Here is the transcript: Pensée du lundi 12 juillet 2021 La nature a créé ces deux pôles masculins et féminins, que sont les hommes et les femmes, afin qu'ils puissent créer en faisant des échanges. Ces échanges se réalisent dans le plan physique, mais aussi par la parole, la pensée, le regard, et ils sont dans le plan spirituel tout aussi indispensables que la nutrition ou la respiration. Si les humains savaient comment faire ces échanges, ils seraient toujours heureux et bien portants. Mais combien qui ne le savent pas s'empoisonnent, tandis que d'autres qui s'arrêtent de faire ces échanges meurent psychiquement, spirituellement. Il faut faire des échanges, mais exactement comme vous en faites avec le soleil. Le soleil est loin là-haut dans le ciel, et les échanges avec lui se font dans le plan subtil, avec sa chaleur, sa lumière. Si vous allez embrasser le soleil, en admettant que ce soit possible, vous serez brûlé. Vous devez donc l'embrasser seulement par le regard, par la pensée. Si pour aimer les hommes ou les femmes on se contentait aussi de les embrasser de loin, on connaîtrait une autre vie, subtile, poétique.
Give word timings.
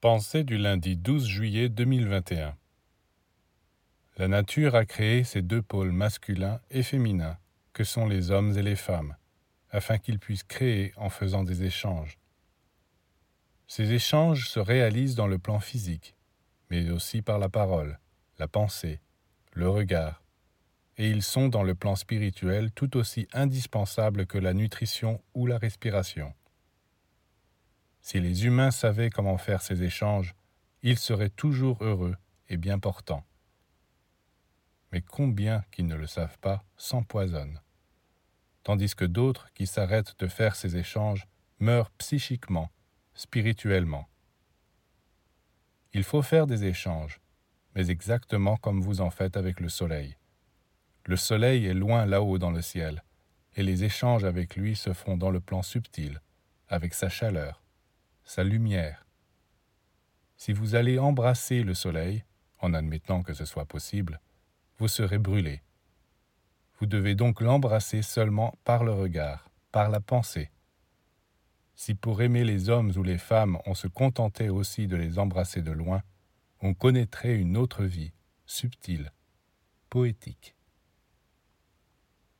Pensée 0.00 0.44
du 0.44 0.56
lundi 0.56 0.96
12 0.96 1.26
juillet 1.26 1.68
2021 1.68 2.56
La 4.16 4.28
nature 4.28 4.74
a 4.74 4.86
créé 4.86 5.24
ces 5.24 5.42
deux 5.42 5.60
pôles 5.60 5.92
masculins 5.92 6.58
et 6.70 6.82
féminins, 6.82 7.36
que 7.74 7.84
sont 7.84 8.06
les 8.06 8.30
hommes 8.30 8.56
et 8.56 8.62
les 8.62 8.76
femmes, 8.76 9.14
afin 9.68 9.98
qu'ils 9.98 10.18
puissent 10.18 10.42
créer 10.42 10.94
en 10.96 11.10
faisant 11.10 11.44
des 11.44 11.64
échanges. 11.64 12.18
Ces 13.66 13.92
échanges 13.92 14.48
se 14.48 14.58
réalisent 14.58 15.16
dans 15.16 15.26
le 15.26 15.38
plan 15.38 15.60
physique, 15.60 16.16
mais 16.70 16.88
aussi 16.88 17.20
par 17.20 17.38
la 17.38 17.50
parole, 17.50 17.98
la 18.38 18.48
pensée, 18.48 19.02
le 19.52 19.68
regard, 19.68 20.22
et 20.96 21.10
ils 21.10 21.22
sont 21.22 21.50
dans 21.50 21.62
le 21.62 21.74
plan 21.74 21.94
spirituel 21.94 22.72
tout 22.72 22.96
aussi 22.96 23.28
indispensables 23.34 24.24
que 24.24 24.38
la 24.38 24.54
nutrition 24.54 25.20
ou 25.34 25.44
la 25.44 25.58
respiration. 25.58 26.32
Si 28.10 28.18
les 28.18 28.44
humains 28.44 28.72
savaient 28.72 29.08
comment 29.08 29.38
faire 29.38 29.62
ces 29.62 29.84
échanges, 29.84 30.34
ils 30.82 30.98
seraient 30.98 31.30
toujours 31.30 31.78
heureux 31.80 32.16
et 32.48 32.56
bien 32.56 32.80
portants. 32.80 33.24
Mais 34.90 35.00
combien 35.00 35.64
qui 35.70 35.84
ne 35.84 35.94
le 35.94 36.08
savent 36.08 36.40
pas 36.40 36.64
s'empoisonnent, 36.76 37.60
tandis 38.64 38.96
que 38.96 39.04
d'autres 39.04 39.52
qui 39.54 39.68
s'arrêtent 39.68 40.18
de 40.18 40.26
faire 40.26 40.56
ces 40.56 40.76
échanges 40.76 41.28
meurent 41.60 41.92
psychiquement, 41.92 42.68
spirituellement. 43.14 44.08
Il 45.92 46.02
faut 46.02 46.22
faire 46.22 46.48
des 46.48 46.64
échanges, 46.64 47.20
mais 47.76 47.90
exactement 47.90 48.56
comme 48.56 48.80
vous 48.80 49.02
en 49.02 49.10
faites 49.10 49.36
avec 49.36 49.60
le 49.60 49.68
soleil. 49.68 50.16
Le 51.06 51.14
soleil 51.14 51.64
est 51.66 51.74
loin 51.74 52.06
là-haut 52.06 52.38
dans 52.38 52.50
le 52.50 52.60
ciel, 52.60 53.04
et 53.54 53.62
les 53.62 53.84
échanges 53.84 54.24
avec 54.24 54.56
lui 54.56 54.74
se 54.74 54.94
font 54.94 55.16
dans 55.16 55.30
le 55.30 55.38
plan 55.38 55.62
subtil, 55.62 56.20
avec 56.66 56.92
sa 56.92 57.08
chaleur, 57.08 57.62
sa 58.30 58.44
lumière. 58.44 59.04
Si 60.36 60.52
vous 60.52 60.76
allez 60.76 61.00
embrasser 61.00 61.64
le 61.64 61.74
soleil, 61.74 62.24
en 62.60 62.74
admettant 62.74 63.24
que 63.24 63.34
ce 63.34 63.44
soit 63.44 63.64
possible, 63.64 64.20
vous 64.78 64.86
serez 64.86 65.18
brûlé. 65.18 65.62
Vous 66.78 66.86
devez 66.86 67.16
donc 67.16 67.40
l'embrasser 67.40 68.02
seulement 68.02 68.54
par 68.62 68.84
le 68.84 68.92
regard, 68.92 69.50
par 69.72 69.90
la 69.90 69.98
pensée. 69.98 70.52
Si 71.74 71.96
pour 71.96 72.22
aimer 72.22 72.44
les 72.44 72.68
hommes 72.68 72.92
ou 72.96 73.02
les 73.02 73.18
femmes 73.18 73.58
on 73.66 73.74
se 73.74 73.88
contentait 73.88 74.48
aussi 74.48 74.86
de 74.86 74.94
les 74.94 75.18
embrasser 75.18 75.60
de 75.60 75.72
loin, 75.72 76.00
on 76.60 76.72
connaîtrait 76.72 77.34
une 77.34 77.56
autre 77.56 77.82
vie, 77.82 78.12
subtile, 78.46 79.10
poétique. 79.88 80.54